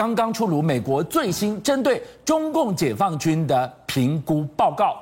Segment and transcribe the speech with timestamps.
[0.00, 4.96] 刚刚出炉美国最新针对中共解放军的评估报告，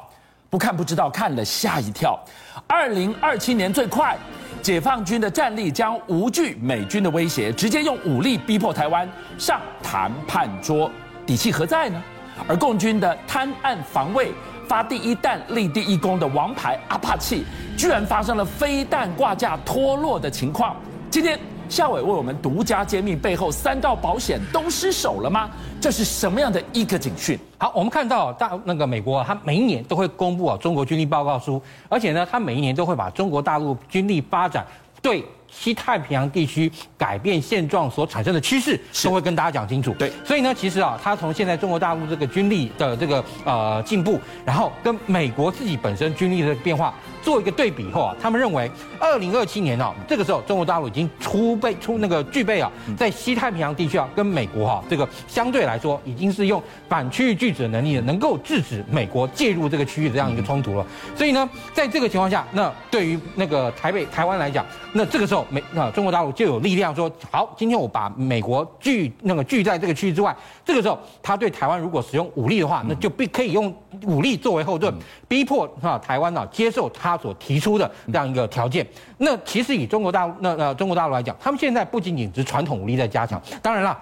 [0.51, 2.19] 不看不知道，看了吓一跳。
[2.67, 4.19] 二零二七年最快，
[4.61, 9.09] 解放军的战力将无惧美军的威胁，直接用武力逼迫台湾
[9.39, 10.91] 上谈判桌，
[11.25, 12.03] 底气何在呢？
[12.49, 14.33] 而共军的贪案防卫
[14.67, 17.45] 发第一弹立第一功的王牌阿帕契，
[17.77, 20.75] 居然发生了飞弹挂架脱落的情况。
[21.09, 21.39] 今天
[21.69, 25.51] 孝玮为我们独家揭秘背后三道保险都失守了吗？
[25.81, 27.39] 这是什么样的一个警讯？
[27.59, 34.67] 好，我们看到大那个美国，它每一年都会公布啊中国军力报告书，而且呢，它每一年都会把中国大陆军力发展
[35.03, 35.25] 对。
[35.51, 39.95] 西太平洋地区改变现状所产生的趋势，都会跟大家讲清楚。
[39.95, 46.93] 对，所以呢，其实啊，他从现在中国大陆这个军力的这个呃进步，然后跟美国自己本身军力的变化
[47.29, 60.87] 做一个对比后啊，他们认为二零二七年啊，这个时候中国大陆已经出备出那个具备啊，在西太平洋地区啊，跟美国哈这个相对来说已经是用反区域拒止的能力，能够制止美国介入这个区域的这样一个冲突了。
[61.15, 65.45] 所以呢，在这个情况下，那对于那个台北台湾来讲，那这个时候。
[65.51, 70.35] 美啊，中国大陆就有力量说好，今天我把美国拒那个拒在这个区域之外。
[70.65, 74.95] 这个时候，他对台湾如果使用武力的话，那就必可以用武力作为后盾，
[75.27, 78.87] 逼迫啊台湾啊接受他所提出的这样一个条件。
[79.19, 83.99] 那其实以中国大陆那呃中国大陆来讲，他们现在不仅仅是传统武力在加强，当然了。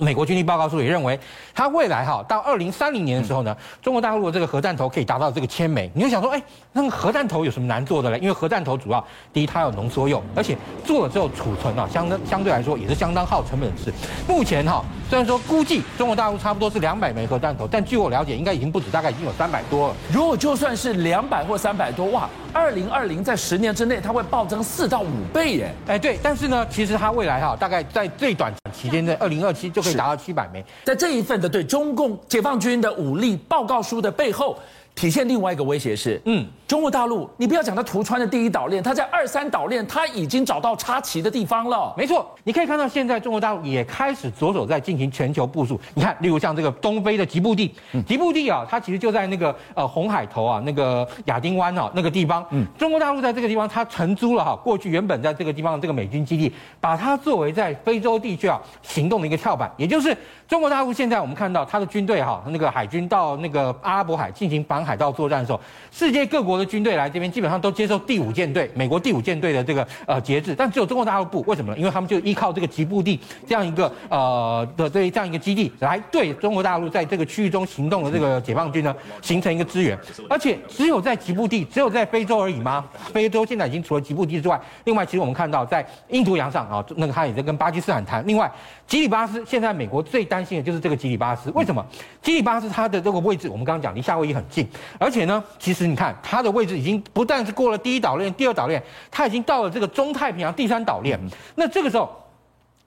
[0.00, 1.18] 美国军力报告书也认为，
[1.54, 5.90] 它未来哈到二零三零年的时候呢，中国大陆的这个核弹头可以达到这个千枚。
[5.94, 8.18] 你就想说，哎，那个核弹头有什么难做的嘞？
[8.18, 13.90] 因为核弹头主要第一它有浓缩铀，而且做了之后储存啊，相当相对来说也是相当耗成本的事。
[14.28, 19.96] 目前哈虽然说估计中国大陆差不多是两百枚核弹头，但据我了解，应该已经不止，大概已经有三百多了。
[20.12, 25.74] 如果就算是两百或三百多，哇，二零二零在十年之内它会暴增四到五倍耶！
[25.86, 29.85] 哎，对，但是呢，其实它未来哈大概在最短期间在二零二七就。
[29.86, 34.58] 可以达到七百枚，在这一份的对中共解放军的武力报告书的背后，
[34.96, 36.44] 体现另外一个威胁是，嗯。
[36.66, 41.94] 中国大陆，你不要讲它图川的第一岛链，它在二三岛链，它已经找到插旗的地方了。
[41.96, 45.80] 没错，你可以看到现在中国大陆也开始着手在进行全球部署。
[45.94, 47.72] 你看，例如像这个东非的吉布地，
[48.04, 52.44] 吉布地啊，它其实就在那个呃红海头啊，那个亚丁湾啊那个地方。
[52.50, 59.70] 嗯，中国大陆在这个地方，它承租了哈，过去原本在这个地方的这个美军基地，把它作为在非洲地区啊行动的一个跳板。
[59.76, 60.16] 也就是
[60.48, 65.60] 中国大陆现在我们看到他的军队哈，那个海军到那个阿拉伯海进行反海盗作战的时候，
[65.92, 66.56] 世界各国。
[66.56, 71.78] 的军队来这边，基本上都接受第五舰队，美国第五舰队的这个呃节制，但只有中国大陆不，为什么呢？
[71.78, 79.98] 因为他们就依靠这个吉布地这样一个呃的这这样一个基地，来对中国大陆在这个区域中行动的这个解放军呢形成一个支援，
[80.30, 82.82] 而且只有在吉布地，只有在非洲而已吗？
[83.12, 88.26] 非洲现在已经除了吉布地之外，另外其实我们看到在印度洋上啊，那个他也在跟巴基斯坦谈。
[88.26, 88.50] 另外，
[88.86, 91.84] 吉里巴斯现在美国最担担心的就是这个吉里巴斯，为什么？
[92.22, 94.66] 吉里巴斯它的这个位置，我们刚刚讲离夏威夷很近，
[94.98, 96.42] 而且呢，其实你看它。
[96.46, 98.80] 的位置已经不但是过了第一岛链、第二岛链，
[99.10, 101.18] 它已经到了这个中太平洋第三岛链。
[101.56, 102.08] 那这个时候，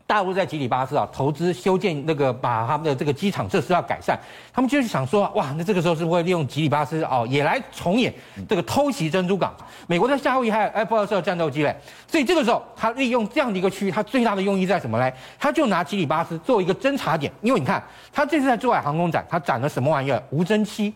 [0.10, 4.18] 大陆在吉里巴斯啊投资修建那个，把他们的这个机场设施要改善，
[4.52, 8.12] 他们就是想说，哇，那这个时候是不是会利用吉里巴斯哦，也来重演
[8.48, 9.54] 这个偷袭珍珠港？
[9.86, 11.76] 美国在夏威夷还有 F 二十二战斗机嘞，
[12.08, 15.14] 所以这个时候他利用这样的一个区域，他最大的用意在什么嘞？
[15.38, 20.20] 他就拿吉里巴斯做一个侦察点，因为你看，他这次在珠海航空展，他展了什么玩意儿？
[20.32, 20.92] 无侦七。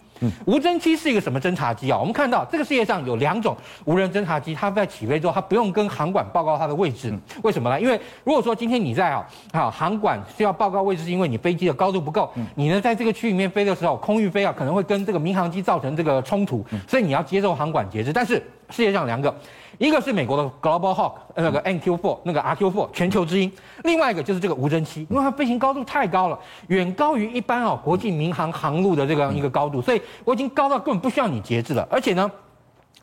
[0.46, 1.98] 无侦机是一个什么侦察机啊？
[1.98, 7.80] 我们看到这个世界上有两种无人侦察机，它在起飞之后，它不用跟航管报告它的位置，为什么呢？
[7.80, 18.12] 因为如果说今天你在啊，啊航管需要报告位置，是因为你飞机的高度不够，你呢在这个区里面飞的时候，空域飞啊可能会跟这个民航机造成这个冲突，所以你要接受航管节制。
[18.14, 18.36] 但是
[18.70, 19.34] 世界上两个。
[19.78, 23.50] 一个是美国的 Global Hawk，那个 NQ4，那个 RQ4 全球之鹰；
[23.84, 32.30] 另外一个就是这个无人机，因为它飞行高度太高了，远高于一般哦国际民航航路的这样一个高度，所以我已经高到根本不需要你节制了，而且呢。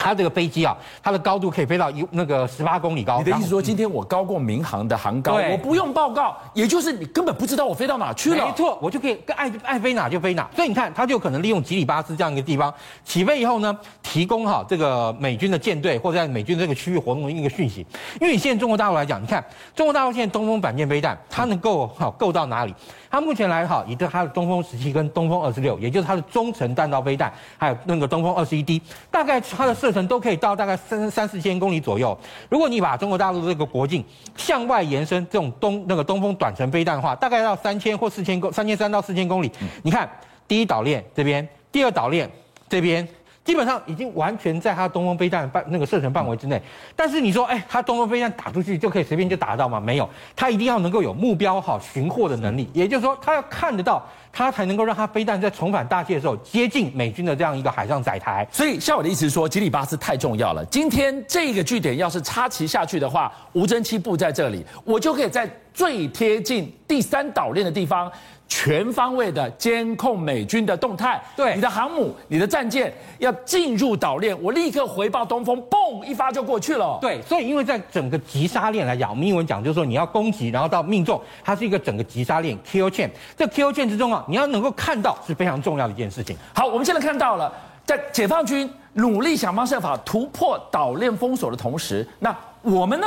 [0.01, 3.19] 它这个飞机啊，它的高度可以飞到一那个十八公里高。
[3.19, 8.47] 你的意思说，今天我高过民航的航高，我不用报告，也就是你根本不知道我飞到哪去了。
[8.47, 10.49] 没错，我就可以爱爱飞哪就飞哪。
[10.57, 12.73] 所以你看，它就可能利用吉里巴斯这样一个地方
[13.05, 17.87] 起飞以后呢，提供哈这个美军的舰队或者在美军这个区域活动的一个讯息。
[18.19, 19.45] 因为你现在中国大陆来讲，你看
[19.77, 22.75] 中国大陆现在东风反舰飞弹，它能够好够到哪里？
[23.11, 28.81] 它目前来哈，以它的东风十七跟东风二十六，也就是它的中程弹道飞弹，还有那个东风二十一 D，
[29.11, 32.17] 大概它的射程都可以到大概三三四千公里左右。
[32.49, 34.05] 如果你把中国大陆这个国境
[34.37, 39.51] 向外延伸，这种东那个东风短程飞弹的话，大概要三千或四千公三千三到四千公里。
[39.83, 40.09] 你看
[40.49, 42.31] 第一岛链这边，第二岛链
[42.69, 43.07] 这边。
[43.45, 46.61] 基本上已经完全在它东风飞弹范那个射程范围之内。
[46.95, 49.81] 但是你说，哎，它东风飞弹打出去就可以随便就打到吗？
[49.81, 54.07] 没有，它一定要能够有目标好寻获的能力，也就是说，它要看得到。
[54.33, 58.47] 它才能够让它飞弹在重返大气的时候接近美军的这样一个海上载台。
[58.53, 60.65] 所以，像我的意思是说，吉里巴斯太重要了。
[60.67, 68.09] 今天这个据点要是插旗下去的话，无侦七布在这里，我就可以在最贴近第三岛链的地方。
[68.51, 76.99] 全方位的监控美军的动态，对你的航母、你的战舰要进入岛链，我立刻回报东风，嘣一发就过去了。
[77.01, 83.09] 对，所以因为在整个急杀链来讲，我们英文讲就是说你要攻击，然后到命中，它是一个整个急杀链 kill chain。
[83.37, 86.37] 这 kill chain 之中啊，你要能够看到是非常重要的一件事情。
[86.53, 87.51] 好，我们现在看到了，
[87.87, 93.07] 在解放军努力想方设法突破岛链封锁的同时，那我们呢？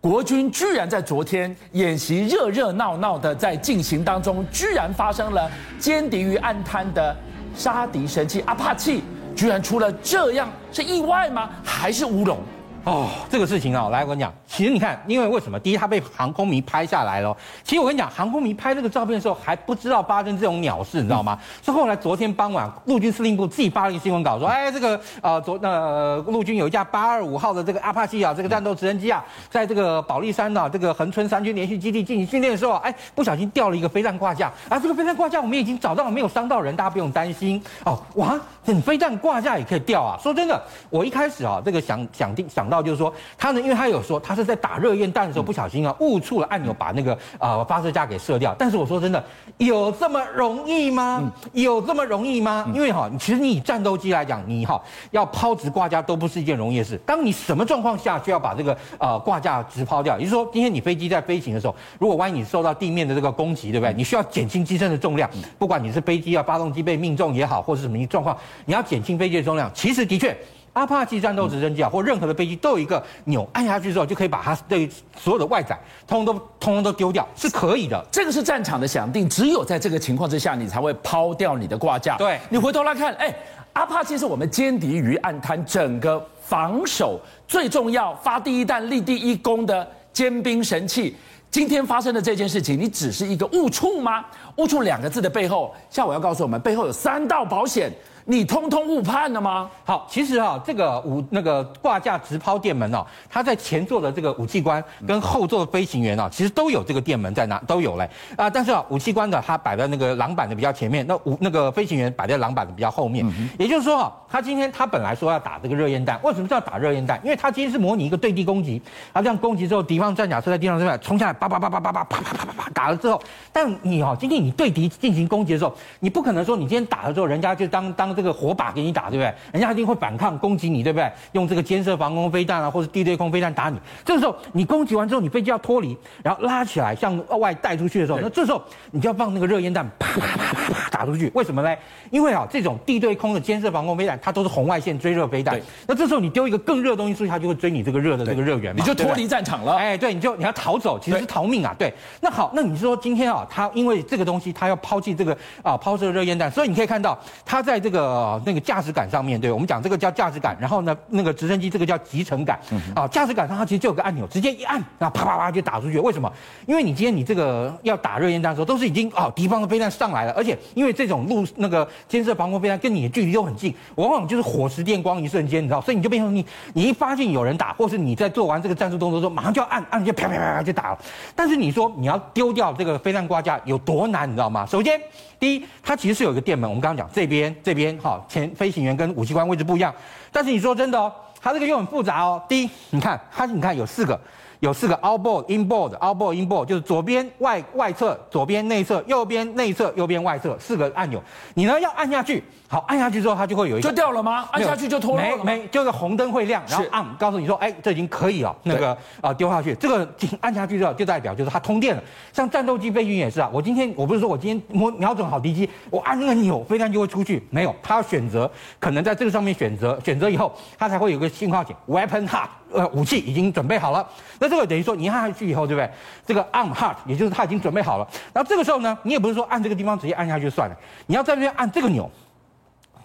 [0.00, 5.50] 国军居然在昨天演习热热闹闹的在进行当中，居然发生了
[5.80, 7.14] 歼敌于暗滩的
[7.54, 9.02] 杀敌神器阿帕契，
[9.34, 11.50] 居然出了这样，是意外吗？
[11.64, 12.38] 还是乌龙？
[12.84, 15.58] 哦，这个事情啊、来我跟你讲，其实你看，因为为什么？
[15.60, 17.36] 第一，他被航空迷拍下来了。
[17.62, 21.38] 其实我跟你讲，航空迷拍这个照片的时候还不知道发生这种鸟事，你知道吗？
[21.62, 37.62] 是、后来昨天傍晚，陆军司令部自己发了一个新闻稿，说，哎，这个呃，昨呃，陆军有一架八二五号的这个阿帕奇啊，这个战斗直升机啊，在这个保利山啊，这个恒春三军连续基地进行训练的时候，哎，不小心掉了一个飞弹挂架，啊，这个飞弹挂架我们已经找到了，没有伤到人，大家不用担心。
[37.84, 40.18] 哦，哇，这飞弹挂架也可以掉啊？
[40.22, 43.58] 说真的，我一开始啊，这个想想定想到就是说，他呢。
[43.68, 48.54] 因为他有说他是在打热焰弹的时候不小心啊误触了按钮，把那个呃发射架给射掉。
[48.58, 49.22] 但是我说真的，
[49.58, 51.30] 有这么容易吗？
[51.52, 52.70] 有这么容易吗？
[52.74, 54.80] 因为哈，其实你以战斗机来讲，你哈
[55.10, 56.98] 要抛直挂架都不是一件容易的事。
[57.04, 60.16] 当你什么状况下需要把这个呃挂架直抛掉？
[60.18, 63.92] 也就是说，今天你飞机在飞行的时候，如果万一你受到地面的这个攻击，对不对？
[63.92, 65.28] 你需要减轻机身的重量，
[65.58, 68.36] 不管你是飞机啊发动机被命中也好，或是什么状况，
[68.66, 69.70] 你要减轻飞机的重量。
[69.74, 70.36] 其实的确。
[70.74, 75.76] 阿帕奇战斗直升机啊，或任何的飞机都有一个钮，按下去之后就可以把它对所有的外载
[76.06, 78.06] 通通都通通都丢掉，是可以的。
[78.12, 82.16] 这个是战场的响定，只有在这个情况之下，你才会抛掉你的挂架。
[82.16, 83.34] 对，你回头来看，哎，
[83.72, 87.18] 阿帕奇是我们歼敌于暗滩整个防守
[87.48, 91.16] 最重要、发第一弹、立第一功的尖兵神器。
[91.50, 94.24] 今天发生的这件事情，你只是一个误触吗？
[94.58, 97.90] 误触两个字的背后，下午要告诉我们，背后有三道保险。
[98.30, 99.70] 你通通误判了吗？
[99.86, 108.50] 好，其实啊，这个武那个挂架直抛电门哦，它在前座的这个武器官跟后座的飞行员啊，其实都有这个电门在哪都有嘞啊。
[108.50, 113.24] 但是啊，武器官的它摆在那个挡板的比较前面，那武那个飞行员摆在挡板的比较后面。
[113.58, 117.18] 也就是说啊，他今天他本来说要打这个热焰弹，为什么要打热焰弹？
[117.24, 118.82] 因为他今天是模拟一个对地攻击，
[119.14, 123.18] 他这样攻击之后，敌方战甲车在地上这边冲下来，叭叭叭叭叭叭啪啪啪啪啪打了之后，
[123.54, 128.17] 但你哦，今天你对敌进行攻击的时候，你不可能说你今天打了之后，人家就当当。
[128.18, 129.32] 这个火把给你打，对不对？
[129.52, 131.08] 人家一定会反抗攻击你，对不对？
[131.32, 133.78] 用这个尖射防空飞弹啊，或者地对空飞弹打你。
[134.04, 138.60] 这个时候你攻击完之后，你飞机要脱离，然后拉起来向外带出去的时候，那这时候
[138.90, 141.30] 你就要放那个热烟弹，啪啪啪啪啪打出去。
[141.34, 141.72] 为什么呢？
[142.10, 145.60] 因为啊，这种地对空的尖射防空飞弹，它都是红外线追热飞弹。
[145.86, 149.76] 那这时候你丢一个更热的东西出去，它就会追你这个热的这个热源嘛，你就脱离战场了。
[149.76, 151.74] 哎，对，你就你要逃走，其实是逃命啊。
[151.78, 158.07] 对，那好，那你说今天啊，他因为这个东西，他要抛弃这个啊抛射热烟弹，所以你可以看到他在这个
[158.44, 162.58] 那个驾驶杆上面对，我们讲这个叫驾驶杆，然后呢，那个直升机这个叫集成杆，
[162.94, 165.98] 啊，驾驶杆上它其实就有个按钮，直接一按，然后啪啪啪就打出去。
[165.98, 166.32] 为什么？
[166.66, 180.98] 因为你今天你这个要打热烟弹的时候，都是已经啊敌方的飞弹上来了，而且因为这种路那个肩射防空飞弹跟你的距离都很近，往往就是火石电光一瞬间，你知道，所以你就变成你你一发现有人打，或是你在做完这个战术动作之后，马上就要按按就啪啪啪啪就打了。
[181.34, 184.64] 但是你说你要丢掉这个飞弹挂架有多难，你知道吗？
[184.66, 185.00] 首先，
[185.40, 189.94] 第一，它其实是有一个电门，我们刚刚讲这边这边好前飞行员跟武器官位置不一样，
[190.32, 192.42] 但是你说真的哦，它这个又很复杂哦。
[192.48, 194.18] 第一，你看它，你看有四个，
[194.60, 201.22] 有四个 outboard、inboard、outboard、inboard，就是左边外外侧，左边内侧，右边内侧，右边外侧，四个按钮，
[201.54, 202.42] 你呢要按下去。
[202.70, 204.46] 好，按下去之后，它就会有一个就掉了吗？
[204.52, 205.56] 按下去就脱落了没？
[205.56, 208.54] 没，就是红灯会亮，然后按告诉你说，哎，这已经可以了。
[208.62, 210.06] 那个啊，丢下去，这个
[210.40, 212.02] 按下去之后，就代表就是它通电了。
[212.30, 217.42] 像战斗机飞行员也是啊，我今天我不是说我今天瞄瞄准好敌机，我按那个钮，飞弹就会出去。
[217.48, 224.06] 没有，它要选择，可能在这个上面选择，选择以后，它才会有个信号点，weapon hot，呃，武器已经准备好了。
[224.38, 225.90] 那这个等于说你按下去以后，对不对？
[226.26, 228.08] 这个 arm hot，也就是它已经准备好了。
[228.32, 230.76] 然后这个时候呢，你也不是说按这个地方直接按下去就算了，
[231.06, 232.10] 你要在这边按这个钮。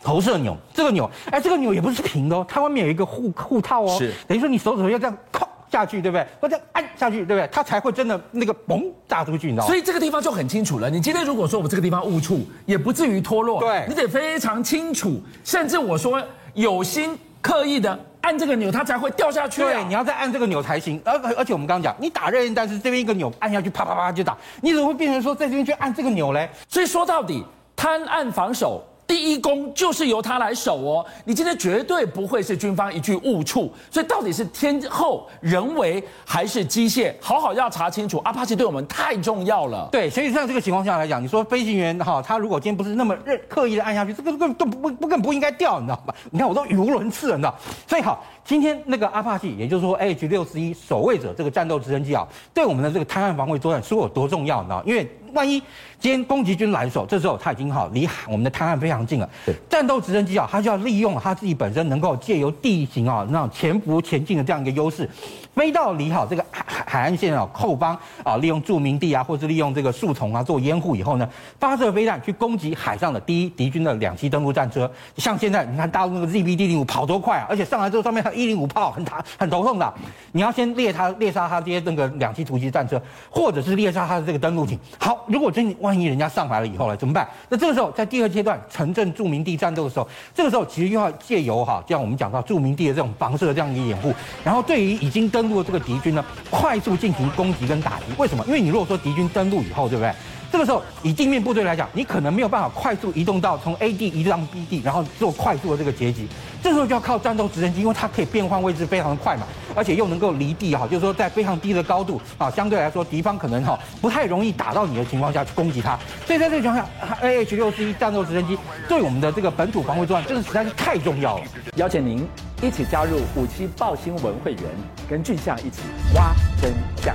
[0.05, 6.27] 投射钮，这个钮，哎，这个钮也不是平的哦，它外面有一个护护套哦，是，等于说你手指头要这样靠下去，对不对？
[6.41, 7.47] 或者按下去，对不对？
[7.49, 9.67] 它才会真的那个嘣炸出去，你知道吗？
[9.67, 10.89] 所以这个地方就很清楚了。
[10.89, 16.21] 你今天如果说我这个地方误触，也不至于脱落，对，你得非常清楚，甚至我说
[16.53, 19.65] 有心刻意的按这个钮，它才会掉下去、啊。
[19.65, 21.01] 对，你要再按这个钮才行。
[21.05, 24.35] 而而且我们刚刚讲，你打热焰弹是这边一个钮按下去，啪啪啪就打。
[24.61, 26.49] 你怎么会变成说在这边去按这个钮嘞？
[26.67, 28.83] 所以说到底，贪按防守。
[29.13, 38.17] 第一攻就是由他来守哦，你今天绝对不会是军方一句误触，所以到底是天后人为还是机械，好好要查清楚。
[38.25, 46.15] 阿帕奇对我们太重要了，对，所以像这个情况下来讲，你说飞行员哈，他如果今天不是那么认刻意的按下去，这个根本都不不更不应该掉，你知道吧？
[46.31, 47.55] 你看我都语无伦次了，你知道？
[47.87, 54.81] 所以好，今天那个阿帕奇，也就是说 H 六十一守卫者这个战斗直升机啊，对我们的这个滩岸防卫作战说有多重要，呢？
[54.83, 55.61] 因为万一
[55.99, 59.29] 今天攻击军来的时候，这时候他已经好离我们的滩岸非常近了。
[59.45, 65.09] 对，战斗直升机啊，它就要利用它自己本身能够借由地形啊那种潜伏前进的这样一个优势，
[65.55, 74.89] 飞到离好这个海海岸线啊后方啊，利用著名地啊，或是利用这个树丛啊做掩护以后呢，发射飞弹去攻击海上的第一敌军的两栖登陆战车。
[75.15, 79.93] 像现在你看大陆那个 ZBD 零五跑多快啊，而且上来之后上面还有一零五炮，很大很头痛的。
[80.33, 84.77] 你要先猎它猎杀它这些那个两栖突击战车，或者是猎杀它的这个登陆艇。
[84.99, 85.22] 好。
[85.27, 87.27] 如果真万一人家上来了以后呢，怎么办？
[87.49, 94.13] 那这个时候在第二阶段城镇驻民地战斗的时候，这个时候其实又要借由哈，就像我们讲到驻民地的这种防射这样一个掩护，
[94.43, 98.05] 然后对于已经登陆的这个敌军呢，快速进行攻击跟打击。
[98.17, 98.43] 为什么？
[98.47, 100.13] 因为你如果说敌军登陆以后，对不对？
[100.51, 106.27] 这个时候，以地面部队来讲，你可能没有办法快速移动到从 A 地移动到 B 地，然后做快速的这个截击。
[106.63, 109.43] 这时候就要靠战斗直升机，因为它可以变换位置非常的快嘛，
[109.75, 115.99] 而且又能够离地哈，就是说在非常低的高度啊，相对来说敌方可能哈不太容易打到你的情况下去攻击它。
[116.25, 121.43] 所以在这个情况下，A H 六1战斗直升机对我们的这个本土防卫作战真的实在是太重要了。
[121.75, 122.25] 邀请您
[122.61, 124.63] 一起加入五七爆新闻会员，
[125.09, 125.81] 跟俊相一起
[126.15, 126.71] 挖真
[127.03, 127.13] 相。